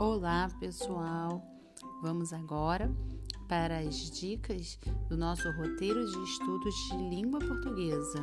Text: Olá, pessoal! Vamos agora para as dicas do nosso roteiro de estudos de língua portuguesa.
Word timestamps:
Olá, 0.00 0.48
pessoal! 0.60 1.42
Vamos 2.00 2.32
agora 2.32 2.88
para 3.48 3.80
as 3.80 4.12
dicas 4.12 4.78
do 5.08 5.16
nosso 5.16 5.50
roteiro 5.50 6.06
de 6.06 6.22
estudos 6.22 6.74
de 6.92 6.96
língua 7.16 7.40
portuguesa. 7.40 8.22